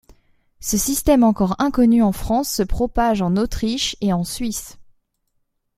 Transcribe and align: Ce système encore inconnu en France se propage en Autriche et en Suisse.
Ce 0.61 0.79
système 0.79 1.23
encore 1.23 1.55
inconnu 1.59 2.01
en 2.01 2.11
France 2.11 2.49
se 2.49 2.63
propage 2.63 3.21
en 3.21 3.35
Autriche 3.35 3.95
et 4.01 4.13
en 4.13 4.23
Suisse. 4.23 4.79